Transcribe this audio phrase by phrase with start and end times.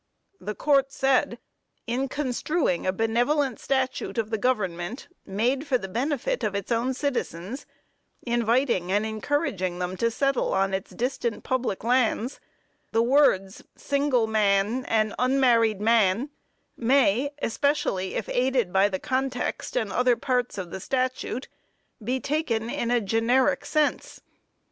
[0.39, 1.37] The Court said:
[1.85, 6.95] "In construing a benevolent statute of the government, made for the benefit of its own
[6.95, 7.67] citizens,
[8.23, 12.39] inviting and encouraging them to settle on its distant public lands,
[12.91, 16.31] the words 'single man,' and 'unmarried man'
[16.75, 21.47] may, especially if aided by the context and other parts of the statute,
[22.03, 24.19] be taken in a generic sense.